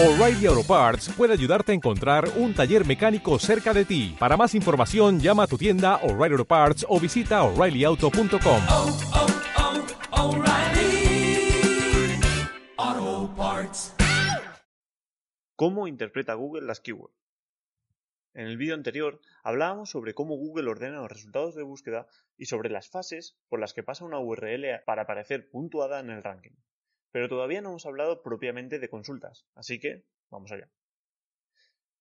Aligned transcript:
O'Reilly 0.00 0.46
Auto 0.46 0.62
Parts 0.62 1.08
puede 1.16 1.32
ayudarte 1.32 1.72
a 1.72 1.74
encontrar 1.74 2.28
un 2.36 2.54
taller 2.54 2.86
mecánico 2.86 3.36
cerca 3.40 3.74
de 3.74 3.84
ti. 3.84 4.14
Para 4.16 4.36
más 4.36 4.54
información, 4.54 5.18
llama 5.18 5.42
a 5.42 5.46
tu 5.48 5.58
tienda 5.58 5.96
O'Reilly 6.04 6.34
Auto 6.34 6.44
Parts 6.44 6.86
o 6.88 7.00
visita 7.00 7.42
oreillyauto.com. 7.42 8.62
oh, 8.70 8.96
oh, 10.12 10.36
O'Reilly 10.36 11.50
Auto 12.76 13.34
Parts. 13.34 13.96
¿Cómo 15.56 15.88
interpreta 15.88 16.34
Google 16.34 16.64
las 16.64 16.78
keywords? 16.78 17.16
En 18.34 18.46
el 18.46 18.56
vídeo 18.56 18.76
anterior 18.76 19.20
hablábamos 19.42 19.90
sobre 19.90 20.14
cómo 20.14 20.36
Google 20.36 20.70
ordena 20.70 21.00
los 21.00 21.10
resultados 21.10 21.56
de 21.56 21.64
búsqueda 21.64 22.06
y 22.36 22.44
sobre 22.44 22.70
las 22.70 22.88
fases 22.88 23.36
por 23.48 23.58
las 23.58 23.74
que 23.74 23.82
pasa 23.82 24.04
una 24.04 24.20
URL 24.20 24.80
para 24.86 25.02
aparecer 25.02 25.50
puntuada 25.50 25.98
en 25.98 26.10
el 26.10 26.22
ranking. 26.22 26.52
Pero 27.10 27.28
todavía 27.28 27.60
no 27.60 27.70
hemos 27.70 27.86
hablado 27.86 28.22
propiamente 28.22 28.78
de 28.78 28.88
consultas, 28.88 29.46
así 29.54 29.78
que 29.78 30.04
vamos 30.30 30.52
allá. 30.52 30.70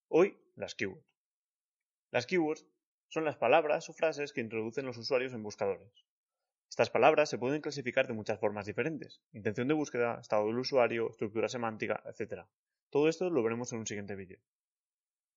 Hoy, 0.10 0.38
las 0.56 0.76
keywords. 0.76 1.18
Las 2.12 2.26
keywords 2.26 2.66
son 3.10 3.26
las 3.26 3.38
palabras 3.38 3.90
o 3.90 3.94
frases 3.94 4.34
que 4.34 4.42
introducen 4.42 4.86
los 4.86 4.98
usuarios 4.98 5.34
en 5.34 5.44
buscadores. 5.44 6.06
Estas 6.70 6.90
palabras 6.90 7.30
se 7.30 7.38
pueden 7.38 7.62
clasificar 7.62 8.08
de 8.08 8.14
muchas 8.14 8.40
formas 8.40 8.66
diferentes, 8.66 9.22
intención 9.32 9.68
de 9.68 9.74
búsqueda, 9.74 10.20
estado 10.20 10.48
del 10.48 10.60
usuario, 10.60 11.10
estructura 11.10 11.48
semántica, 11.48 12.04
etc. 12.06 12.44
Todo 12.90 13.08
esto 13.08 13.30
lo 13.30 13.44
veremos 13.44 13.72
en 13.72 13.80
un 13.80 13.88
siguiente 13.88 14.16
vídeo. 14.16 14.40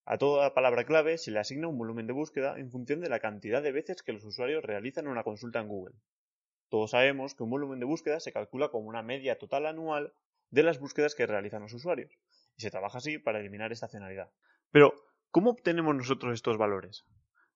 A 0.04 0.18
toda 0.18 0.54
palabra 0.54 0.84
clave 0.84 1.18
se 1.18 1.30
le 1.30 1.38
asigna 1.38 1.68
un 1.68 1.78
volumen 1.78 2.06
de 2.06 2.12
búsqueda 2.12 2.59
en 2.59 2.70
función 2.70 3.00
de 3.00 3.09
la 3.09 3.20
cantidad 3.20 3.62
de 3.62 3.73
veces 3.73 4.02
que 4.02 4.12
los 4.12 4.24
usuarios 4.24 4.64
realizan 4.64 5.06
una 5.06 5.23
consulta 5.23 5.60
en 5.60 5.68
Google. 5.68 5.95
Todos 6.70 6.92
sabemos 6.92 7.34
que 7.34 7.42
un 7.42 7.51
volumen 7.51 7.80
de 7.80 7.84
búsqueda 7.84 8.20
se 8.20 8.33
calcula 8.33 8.69
como 8.69 8.88
una 8.88 9.02
media 9.02 9.37
total 9.38 9.66
anual 9.66 10.15
de 10.51 10.62
las 10.62 10.79
búsquedas 10.79 11.16
que 11.16 11.27
realizan 11.27 11.62
los 11.62 11.74
usuarios, 11.74 12.16
y 12.56 12.62
se 12.62 12.70
trabaja 12.70 12.98
así 12.98 13.19
para 13.19 13.41
eliminar 13.41 13.73
estacionalidad. 13.73 14.30
Pero, 14.70 14.95
¿cómo 15.33 15.51
obtenemos 15.51 15.96
nosotros 15.96 16.32
estos 16.32 16.59
valores? 16.59 17.04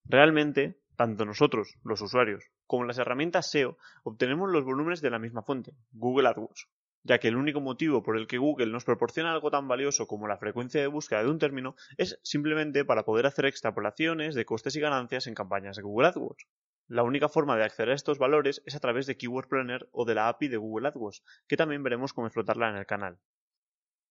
Realmente, 0.04 0.80
tanto 0.96 1.24
nosotros, 1.24 1.76
los 1.84 2.00
usuarios, 2.00 2.44
como 2.66 2.84
las 2.84 2.98
herramientas 2.98 3.50
SEO, 3.50 3.78
obtenemos 4.02 4.50
los 4.50 4.64
volúmenes 4.64 5.00
de 5.00 5.10
la 5.10 5.20
misma 5.20 5.42
fuente, 5.42 5.74
Google 5.92 6.28
AdWords, 6.28 6.68
ya 7.04 7.18
que 7.18 7.28
el 7.28 7.36
único 7.36 7.60
motivo 7.60 8.02
por 8.02 8.16
el 8.16 8.26
que 8.26 8.38
Google 8.38 8.72
nos 8.72 8.84
proporciona 8.84 9.32
algo 9.32 9.50
tan 9.50 9.68
valioso 9.68 10.08
como 10.08 10.26
la 10.26 10.38
frecuencia 10.38 10.80
de 10.80 10.88
búsqueda 10.88 11.22
de 11.22 11.30
un 11.30 11.38
término 11.38 11.76
es 11.98 12.18
simplemente 12.24 12.84
para 12.84 13.04
poder 13.04 13.26
hacer 13.26 13.46
extrapolaciones 13.46 14.34
de 14.34 14.44
costes 14.44 14.74
y 14.74 14.80
ganancias 14.80 15.28
en 15.28 15.34
campañas 15.34 15.76
de 15.76 15.82
Google 15.82 16.08
AdWords. 16.08 16.46
La 16.86 17.02
única 17.02 17.30
forma 17.30 17.56
de 17.56 17.64
acceder 17.64 17.90
a 17.90 17.94
estos 17.94 18.18
valores 18.18 18.62
es 18.66 18.74
a 18.74 18.80
través 18.80 19.06
de 19.06 19.16
Keyword 19.16 19.48
Planner 19.48 19.88
o 19.90 20.04
de 20.04 20.14
la 20.14 20.28
API 20.28 20.48
de 20.48 20.58
Google 20.58 20.88
AdWords, 20.88 21.22
que 21.46 21.56
también 21.56 21.82
veremos 21.82 22.12
cómo 22.12 22.26
explotarla 22.26 22.68
en 22.68 22.76
el 22.76 22.84
canal. 22.84 23.18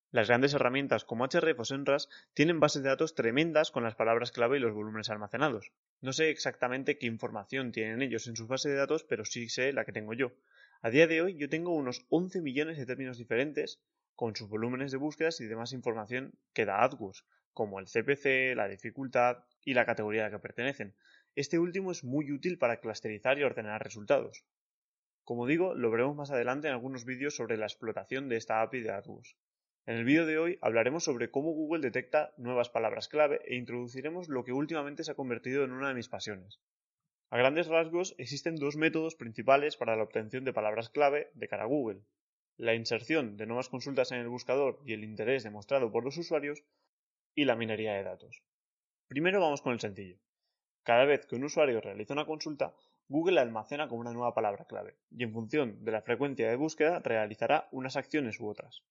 Las 0.10 0.28
grandes 0.28 0.54
herramientas 0.56 1.06
como 1.06 1.28
Href 1.28 1.60
o 1.60 1.66
Senras 1.66 2.10
tienen 2.34 2.60
bases 2.60 2.82
de 2.82 2.90
datos 2.90 3.14
tremendas 3.14 3.70
con 3.70 3.84
las 3.84 3.96
palabras 3.96 4.32
clave 4.32 4.58
y 4.58 4.60
los 4.60 4.74
volúmenes 4.74 5.10
almacenados. 5.10 5.72
No 6.02 6.14
sé 6.14 6.30
exactamente 6.30 6.98
qué 6.98 7.06
información 7.06 7.72
tienen 7.72 8.02
ellos 8.02 8.28
en 8.28 8.36
sus 8.36 8.48
bases 8.48 8.72
de 8.72 8.78
datos, 8.78 9.04
pero 9.04 9.24
sí 9.24 9.50
sé 9.50 9.72
la 9.72 9.86
que 9.86 9.92
tengo 9.92 10.14
yo. 10.14 10.32
A 10.82 10.90
día 10.90 11.06
de 11.08 11.22
hoy 11.22 11.38
yo 11.38 11.50
tengo 11.50 11.76
unos 11.76 12.06
11 12.10 12.42
millones 12.42 12.78
de 12.78 12.86
términos 12.88 13.18
diferentes 13.18 13.82
con 14.16 14.36
sus 14.36 14.50
volúmenes 14.50 14.92
de 14.92 14.98
búsquedas 14.98 15.40
y 15.42 15.46
demás 15.46 15.74
información 15.74 16.34
que 16.54 16.66
da 16.66 16.84
AdWords, 16.84 17.24
como 17.54 17.80
el 17.80 17.86
CPC, 17.86 18.56
la 18.56 18.68
dificultad 18.68 19.44
y 19.64 19.74
la 19.74 19.86
categoría 19.86 20.24
a 20.24 20.30
la 20.30 20.32
que 20.32 20.42
pertenecen. 20.42 20.96
Este 21.36 21.58
último 21.58 21.92
es 21.92 22.04
muy 22.04 22.32
útil 22.32 22.60
para 22.60 22.80
clusterizar 22.80 23.40
y 23.40 23.44
ordenar 23.44 23.84
resultados. 23.84 24.46
Como 25.24 25.48
digo, 25.48 25.74
lo 25.74 25.90
veremos 25.90 26.16
más 26.16 26.30
adelante 26.30 26.68
en 26.68 26.74
algunos 26.74 27.06
vídeos 27.06 27.36
sobre 27.36 27.58
la 27.58 27.66
explotación 27.66 28.30
de 28.30 28.38
esta 28.38 28.62
API 28.62 28.82
de 28.82 28.92
AdWords. 28.92 29.36
En 29.88 29.96
el 29.96 30.06
vídeo 30.06 30.28
de 30.28 30.38
hoy 30.38 30.60
hablaremos 30.62 31.06
sobre 31.06 31.32
cómo 31.32 31.52
Google 31.52 31.82
detecta 31.82 32.34
nuevas 32.38 32.70
palabras 32.70 33.08
clave 33.08 33.42
e 33.46 33.56
introduciremos 33.56 34.30
lo 34.30 34.44
que 34.44 34.54
últimamente 34.54 35.04
se 35.04 35.12
ha 35.12 35.16
convertido 35.16 35.64
en 35.64 35.72
una 35.72 35.88
de 35.88 35.96
mis 35.96 36.08
pasiones. 36.08 36.60
A 37.32 37.38
grandes 37.38 37.66
rasgos 37.66 38.14
existen 38.20 38.58
dos 38.58 38.76
métodos 38.76 39.16
principales 39.16 39.76
para 39.76 39.96
la 39.96 40.04
obtención 40.04 40.44
de 40.44 40.54
palabras 40.54 40.90
clave 40.90 41.32
de 41.34 41.48
cara 41.48 41.64
a 41.64 41.68
Google. 41.68 42.02
La 42.58 42.76
inserción 42.76 43.38
de 43.38 43.48
nuevas 43.48 43.70
consultas 43.70 44.12
en 44.12 44.20
el 44.20 44.30
buscador 44.30 44.80
y 44.86 44.94
el 44.94 45.04
interés 45.04 45.44
demostrado 45.44 45.92
por 45.92 46.04
los 46.04 46.16
usuarios 46.16 46.64
y 47.34 47.46
la 47.46 47.56
minería 47.56 47.94
de 47.94 48.04
datos. 48.04 48.44
Primero 49.08 49.42
vamos 49.42 49.64
con 49.64 49.74
el 49.74 49.80
sencillo. 49.80 50.20
Cada 50.84 51.06
vez 51.06 51.26
que 51.26 51.36
un 51.36 51.46
usuario 51.46 51.80
realiza 51.80 52.14
una 52.14 52.26
consulta, 52.26 52.74
Google 53.08 53.36
la 53.36 53.42
almacena 53.42 53.88
como 53.88 54.02
una 54.02 54.12
nueva 54.12 54.34
palabra 54.34 54.66
clave 54.66 54.98
y 55.12 55.24
en 55.24 55.32
función 55.32 55.84
de 55.86 55.92
la 55.92 56.02
frecuencia 56.02 56.50
de 56.50 56.58
búsqueda 56.58 57.00
realizará 57.00 57.70
unas 57.72 57.96
acciones 57.96 58.40
u 58.40 58.48
otras. 58.48 58.84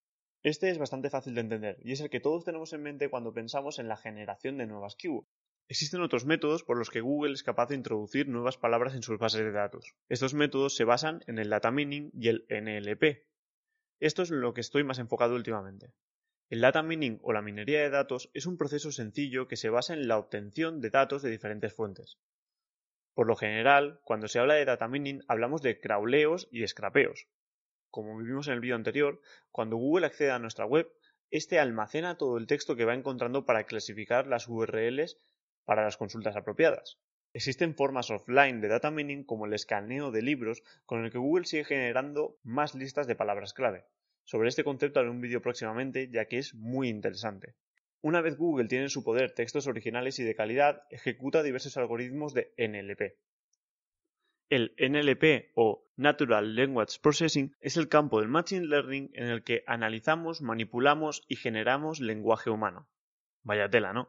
Este 0.43 0.71
es 0.71 0.79
bastante 0.79 1.11
fácil 1.11 1.35
de 1.35 1.43
entender 1.43 1.79
y 1.83 1.93
es 1.93 2.01
el 2.01 2.09
que 2.09 2.21
todos 2.21 2.45
tenemos 2.45 2.73
en 2.73 2.83
mente 2.83 3.11
cuando 3.11 3.35
pensamos 3.35 3.79
en 3.79 3.89
la 3.89 3.97
generación 3.97 4.59
de 4.59 4.67
nuevas 4.67 4.97
keywords. 4.97 5.29
Existen 5.69 6.03
otros 6.03 6.25
métodos 6.25 6.65
por 6.65 6.77
los 6.77 6.91
que 6.91 7.01
Google 7.01 7.35
es 7.35 7.43
capaz 7.43 7.69
de 7.69 7.77
introducir 7.77 8.29
nuevas 8.29 8.57
palabras 8.57 8.95
en 8.95 9.03
sus 9.03 9.19
bases 9.19 9.43
de 9.43 9.53
datos. 9.53 9.95
Estos 10.09 10.35
métodos 10.35 10.75
se 10.75 10.85
basan 10.85 11.23
en 11.27 11.39
el 11.39 11.51
data 11.51 11.71
mining 11.71 12.11
y 12.15 12.29
el 12.29 12.47
NLP. 12.49 13.23
Esto 14.01 14.23
es 14.23 14.31
lo 14.31 14.53
que 14.55 14.63
estoy 14.63 14.83
más 14.83 14.99
enfocado 14.99 15.35
últimamente. 15.35 15.93
El 16.53 16.61
data 16.61 16.83
mining 16.83 17.19
o 17.23 17.33
la 17.33 17.41
minería 17.41 17.81
de 17.81 17.89
datos 17.89 18.31
es 18.35 18.45
un 18.45 18.59
proceso 18.59 18.93
sencillo 18.93 19.49
que 19.49 19.57
se 19.57 19.71
basa 19.71 19.95
en 19.95 20.07
la 20.07 20.19
obtención 20.19 20.83
de 20.83 20.91
datos 20.91 21.23
de 21.23 21.31
diferentes 21.31 21.73
fuentes. 21.73 22.19
Por 23.15 23.27
lo 23.27 23.37
general, 23.37 24.01
cuando 24.05 24.29
se 24.29 24.39
habla 24.39 24.53
de 24.53 24.67
data 24.67 24.87
mining 24.87 25.23
hablamos 25.29 25.63
de 25.63 25.81
crawleos 25.81 26.49
y 26.53 26.67
scrapeos. 26.67 27.27
Como 27.89 28.19
vimos 28.19 28.49
en 28.49 28.53
el 28.53 28.61
vídeo 28.61 28.75
anterior, 28.75 29.23
cuando 29.51 29.79
Google 29.79 30.05
accede 30.05 30.31
a 30.31 30.39
nuestra 30.39 30.67
web, 30.67 30.93
este 31.31 31.59
almacena 31.59 32.19
todo 32.19 32.37
el 32.37 32.47
texto 32.47 32.77
que 32.77 32.85
va 32.85 32.93
encontrando 32.93 33.47
para 33.47 33.65
clasificar 33.65 34.27
las 34.27 34.47
URLs 34.47 35.17
para 35.65 35.85
las 35.85 35.97
consultas 35.97 36.37
apropiadas. 36.37 36.99
Existen 37.33 37.75
formas 37.75 38.11
offline 38.11 38.61
de 38.61 38.69
data 38.69 38.91
mining 38.91 39.25
como 39.25 39.47
el 39.47 39.55
escaneo 39.55 40.11
de 40.11 40.21
libros 40.21 40.63
con 40.85 41.03
el 41.03 41.11
que 41.11 41.17
Google 41.17 41.47
sigue 41.47 41.65
generando 41.65 42.37
más 42.43 42.75
listas 42.75 43.07
de 43.07 43.17
palabras 43.17 43.55
clave. 43.55 43.87
Sobre 44.25 44.49
este 44.49 44.65
concepto 44.65 45.01
haré 45.01 45.11
un 45.11 45.21
vídeo 45.21 45.43
próximamente 45.43 46.09
ya 46.09 46.27
que 46.27 46.39
es 46.39 46.55
muy 46.55 46.89
interesante. 46.89 47.55
Una 48.01 48.21
vez 48.21 48.37
Google 48.37 48.69
tiene 48.69 48.85
en 48.85 48.91
su 48.91 49.05
poder 49.05 49.33
textos 49.33 49.67
originales 49.67 50.19
y 50.19 50.25
de 50.25 50.35
calidad, 50.35 50.83
ejecuta 50.91 51.43
diversos 51.43 51.77
algoritmos 51.77 52.35
de 52.35 52.53
NLP. 52.57 53.17
El 54.49 54.75
NLP 54.77 55.53
o 55.55 55.89
Natural 55.97 56.55
Language 56.57 56.99
Processing 57.01 57.57
es 57.61 57.77
el 57.77 57.89
campo 57.89 58.21
del 58.21 58.29
Machine 58.29 58.67
Learning 58.67 59.11
en 59.15 59.29
el 59.29 59.45
que 59.45 59.65
analizamos, 59.67 60.43
manipulamos 60.43 61.25
y 61.29 61.37
generamos 61.37 62.01
lenguaje 62.01 62.51
humano. 62.51 62.89
Vaya 63.43 63.71
tela, 63.71 63.93
¿no? 63.93 64.09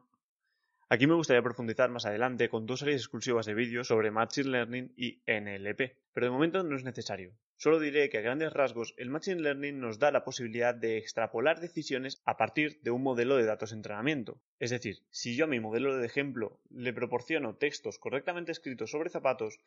Aquí 0.89 1.07
me 1.07 1.13
gustaría 1.13 1.41
profundizar 1.41 1.89
más 1.89 2.05
adelante 2.05 2.49
con 2.49 2.65
dos 2.65 2.79
series 2.79 3.01
exclusivas 3.01 3.45
de 3.45 3.53
vídeos 3.53 3.87
sobre 3.87 4.11
Machine 4.11 4.49
Learning 4.49 4.93
y 4.97 5.23
NLP, 5.27 5.95
pero 6.13 6.25
de 6.25 6.31
momento 6.31 6.63
no 6.63 6.75
es 6.75 6.83
necesario. 6.83 7.33
Solo 7.63 7.79
diré 7.79 8.09
que 8.09 8.17
a 8.17 8.21
grandes 8.27 8.51
rasgos 8.51 8.93
el 8.97 9.09
Machine 9.09 9.41
Learning 9.41 9.79
nos 9.79 9.97
da 9.97 10.11
la 10.11 10.25
posibilidad 10.25 10.75
de 10.75 10.97
extrapolar 10.97 11.61
decisiones 11.61 12.21
a 12.25 12.35
partir 12.35 12.81
de 12.81 12.91
un 12.91 13.01
modelo 13.01 13.37
de 13.37 13.45
datos 13.45 13.69
de 13.69 13.77
entrenamiento. 13.77 14.41
Es 14.59 14.71
decir, 14.71 14.97
si 15.11 15.37
yo 15.37 15.45
a 15.45 15.47
mi 15.47 15.61
modelo 15.61 15.95
de 15.95 16.05
ejemplo 16.05 16.59
le 16.69 16.91
proporciono 16.91 17.55
textos 17.55 17.99
correctamente 17.99 18.51
escritos 18.51 18.91
sobre 18.91 19.09
zapatos, 19.09 19.59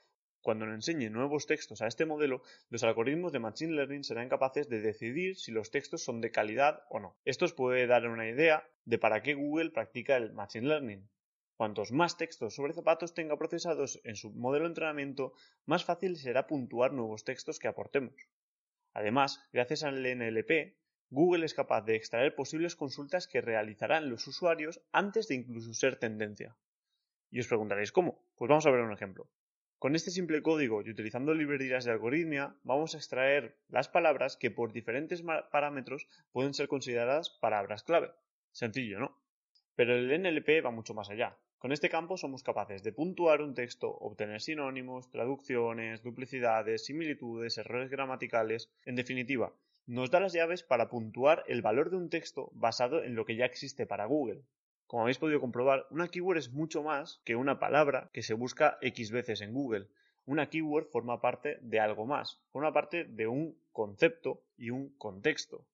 cuando 0.42 0.66
le 0.66 0.74
enseñe 0.74 1.08
nuevos 1.08 1.46
textos 1.46 1.80
a 1.80 1.86
este 1.86 2.04
modelo, 2.04 2.42
los 2.68 2.84
algoritmos 2.84 3.32
de 3.32 3.38
Machine 3.38 3.72
Learning 3.72 4.04
serán 4.04 4.28
capaces 4.28 4.68
de 4.68 4.82
decidir 4.82 5.36
si 5.36 5.50
los 5.50 5.70
textos 5.70 6.04
son 6.04 6.20
de 6.20 6.30
calidad 6.30 6.82
o 6.90 7.00
no. 7.00 7.16
Esto 7.24 7.46
os 7.46 7.54
puede 7.54 7.86
dar 7.86 8.06
una 8.08 8.28
idea 8.28 8.68
de 8.84 8.98
para 8.98 9.22
qué 9.22 9.32
Google 9.32 9.70
practica 9.70 10.18
el 10.18 10.34
Machine 10.34 10.68
Learning. 10.68 11.08
Cuantos 11.56 11.90
más 11.90 12.18
textos 12.18 12.54
sobre 12.54 12.74
zapatos 12.74 13.14
tenga 13.14 13.38
procesados 13.38 13.98
en 14.04 14.16
su 14.16 14.30
modelo 14.30 14.66
de 14.66 14.72
entrenamiento, 14.72 15.32
más 15.64 15.86
fácil 15.86 16.18
será 16.18 16.46
puntuar 16.46 16.92
nuevos 16.92 17.24
textos 17.24 17.58
que 17.58 17.66
aportemos. 17.66 18.14
Además, 18.92 19.40
gracias 19.54 19.82
al 19.82 20.02
NLP, 20.02 20.76
Google 21.08 21.46
es 21.46 21.54
capaz 21.54 21.80
de 21.82 21.96
extraer 21.96 22.34
posibles 22.34 22.76
consultas 22.76 23.26
que 23.26 23.40
realizarán 23.40 24.10
los 24.10 24.26
usuarios 24.26 24.82
antes 24.92 25.28
de 25.28 25.36
incluso 25.36 25.72
ser 25.72 25.96
tendencia. 25.96 26.56
Y 27.30 27.40
os 27.40 27.46
preguntaréis 27.46 27.90
cómo. 27.90 28.22
Pues 28.36 28.48
vamos 28.50 28.66
a 28.66 28.70
ver 28.70 28.80
un 28.80 28.92
ejemplo. 28.92 29.30
Con 29.78 29.94
este 29.94 30.10
simple 30.10 30.42
código 30.42 30.82
y 30.82 30.90
utilizando 30.90 31.32
librerías 31.32 31.84
de 31.84 31.92
algoritmia, 31.92 32.54
vamos 32.64 32.94
a 32.94 32.98
extraer 32.98 33.56
las 33.68 33.88
palabras 33.88 34.36
que 34.36 34.50
por 34.50 34.72
diferentes 34.72 35.22
parámetros 35.50 36.06
pueden 36.32 36.52
ser 36.52 36.68
consideradas 36.68 37.30
palabras 37.30 37.82
clave. 37.82 38.10
Sencillo, 38.52 38.98
¿no? 38.98 39.16
Pero 39.74 39.94
el 39.94 40.22
NLP 40.22 40.64
va 40.64 40.70
mucho 40.70 40.92
más 40.92 41.08
allá. 41.08 41.38
Con 41.66 41.72
este 41.72 41.90
campo 41.90 42.16
somos 42.16 42.44
capaces 42.44 42.84
de 42.84 42.92
puntuar 42.92 43.42
un 43.42 43.52
texto, 43.52 43.90
obtener 43.90 44.40
sinónimos, 44.40 45.10
traducciones, 45.10 46.00
duplicidades, 46.00 46.84
similitudes, 46.84 47.58
errores 47.58 47.90
gramaticales. 47.90 48.70
En 48.84 48.94
definitiva, 48.94 49.52
nos 49.84 50.12
da 50.12 50.20
las 50.20 50.32
llaves 50.32 50.62
para 50.62 50.88
puntuar 50.88 51.42
el 51.48 51.62
valor 51.62 51.90
de 51.90 51.96
un 51.96 52.08
texto 52.08 52.50
basado 52.52 53.02
en 53.02 53.16
lo 53.16 53.24
que 53.24 53.34
ya 53.34 53.46
existe 53.46 53.84
para 53.84 54.06
Google. 54.06 54.44
Como 54.86 55.02
habéis 55.02 55.18
podido 55.18 55.40
comprobar, 55.40 55.88
una 55.90 56.06
keyword 56.06 56.38
es 56.38 56.52
mucho 56.52 56.84
más 56.84 57.20
que 57.24 57.34
una 57.34 57.58
palabra 57.58 58.10
que 58.12 58.22
se 58.22 58.34
busca 58.34 58.78
X 58.80 59.10
veces 59.10 59.40
en 59.40 59.52
Google. 59.52 59.88
Una 60.24 60.48
keyword 60.48 60.86
forma 60.92 61.20
parte 61.20 61.58
de 61.62 61.80
algo 61.80 62.06
más, 62.06 62.40
forma 62.52 62.72
parte 62.72 63.06
de 63.06 63.26
un 63.26 63.58
concepto 63.72 64.40
y 64.56 64.70
un 64.70 64.96
contexto. 64.98 65.66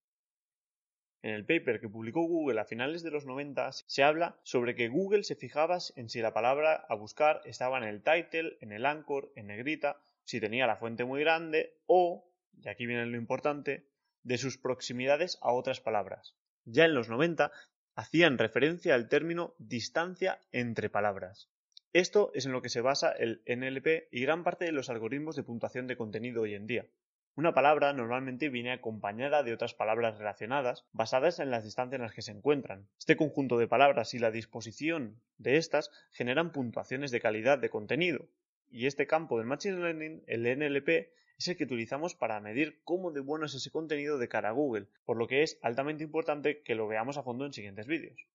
En 1.23 1.31
el 1.31 1.47
paper 1.47 1.81
que 1.81 1.89
publicó 1.89 2.23
Google 2.23 2.61
a 2.61 2.65
finales 2.65 3.05
de 3.05 3.13
los 3.13 3.27
90 3.27 3.71
se 3.73 4.03
habla 4.03 4.41
sobre 4.43 4.75
que 4.75 4.89
Google 4.89 5.23
se 5.23 5.37
fijaba 5.37 5.79
en 5.95 6.09
si 6.09 6.21
la 6.21 6.35
palabra 6.35 6.85
a 6.89 6.97
buscar 6.97 7.41
estaba 7.45 7.79
en 7.79 7.85
el 7.85 8.03
title, 8.03 8.59
en 8.61 8.73
el 8.73 8.85
anchor, 8.85 9.33
en 9.37 9.47
negrita, 9.47 10.03
si 10.25 10.41
tenía 10.41 10.67
la 10.67 10.77
fuente 10.77 11.05
muy 11.05 11.21
grande 11.21 11.77
o, 11.87 12.29
y 12.61 12.69
aquí 12.69 12.87
viene 12.87 13.07
lo 13.07 13.17
importante, 13.17 13.87
de 14.25 14.37
sus 14.37 14.59
proximidades 14.59 15.39
a 15.43 15.53
otras 15.53 15.81
palabras. 15.81 16.35
Ya 16.65 16.87
en 16.87 16.95
los 16.95 17.09
90 17.09 17.53
hacían 17.95 18.39
referencia 18.39 18.95
al 18.95 19.09
término 19.09 19.55
distancia 19.59 20.41
entre 20.51 20.91
palabras. 20.91 21.49
Esto 21.93 22.33
es 22.35 22.47
en 22.47 22.53
lo 22.53 22.63
que 22.63 22.69
se 22.69 22.81
basa 22.81 23.13
el 23.13 23.43
NLP 23.47 24.09
y 24.11 24.23
gran 24.23 24.43
parte 24.43 24.65
de 24.65 24.73
los 24.73 24.89
algoritmos 24.89 25.37
de 25.37 25.43
puntuación 25.45 25.87
de 25.87 25.97
contenido 25.97 26.43
hoy 26.43 26.55
en 26.55 26.67
día. 26.67 26.87
Una 27.35 27.55
palabra 27.55 27.95
normalmente 27.95 28.51
viene 28.51 28.73
acompañada 28.73 29.43
de 29.43 29.55
otras 29.55 29.73
palabras 29.73 30.19
relacionadas 30.19 30.85
basadas 30.93 31.39
en 31.39 31.51
las 31.51 31.65
distancias 31.65 31.99
en 31.99 32.03
las 32.03 32.13
que 32.13 32.21
se 32.21 32.31
encuentran. 32.31 32.89
Este 32.99 33.17
conjunto 33.17 33.57
de 33.57 33.67
palabras 33.67 34.13
y 34.13 34.19
la 34.19 34.31
disposición 34.31 35.19
de 35.39 35.57
estas 35.57 35.91
generan 36.11 36.53
puntuaciones 36.53 37.11
de 37.11 37.23
calidad 37.23 37.59
de 37.59 37.71
contenido. 37.71 38.29
Y 38.69 38.87
este 38.87 39.07
campo 39.07 39.39
del 39.39 39.47
Machine 39.47 39.79
Learning, 39.79 40.23
el 40.27 40.43
NLP, 40.43 41.11
es 41.39 41.49
el 41.49 41.57
que 41.57 41.65
utilizamos 41.65 42.15
para 42.15 42.39
medir 42.41 42.83
cómo 42.85 43.13
de 43.13 43.21
bueno 43.21 43.47
es 43.47 43.55
ese 43.55 43.71
contenido 43.71 44.19
de 44.19 44.29
cara 44.29 44.51
a 44.51 44.53
Google, 44.53 44.89
por 45.07 45.17
lo 45.17 45.27
que 45.27 45.43
es 45.43 45.59
altamente 45.63 46.05
importante 46.05 46.61
que 46.61 46.75
lo 46.75 46.87
veamos 46.87 47.17
a 47.17 47.23
fondo 47.23 47.47
en 47.47 47.55
siguientes 47.55 47.87
vídeos. 47.87 48.27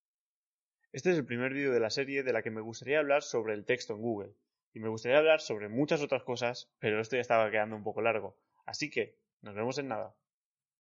Este 0.92 1.12
es 1.12 1.18
el 1.20 1.26
primer 1.26 1.54
vídeo 1.54 1.72
de 1.72 1.80
la 1.80 1.92
serie 1.92 2.24
de 2.24 2.34
la 2.34 2.42
que 2.42 2.50
me 2.50 2.62
gustaría 2.62 2.98
hablar 2.98 3.22
sobre 3.22 3.54
el 3.54 3.64
texto 3.64 3.94
en 3.94 4.02
Google. 4.02 4.34
Y 4.74 4.80
me 4.80 4.90
gustaría 4.90 5.20
hablar 5.20 5.40
sobre 5.40 5.70
muchas 5.70 6.02
otras 6.02 6.24
cosas, 6.24 6.72
pero 6.80 7.00
esto 7.00 7.16
ya 7.16 7.22
estaba 7.22 7.52
quedando 7.52 7.76
un 7.76 7.84
poco 7.84 8.02
largo. 8.02 8.36
Así 8.68 8.92
que, 8.92 9.16
nos 9.42 9.56
vemos 9.56 9.78
en 9.80 9.88
nada. 9.88 10.14